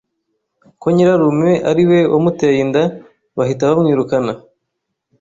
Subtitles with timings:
[0.81, 2.83] ko nyirarume ari we wamuteye inda
[3.37, 4.33] bahita bamwirukana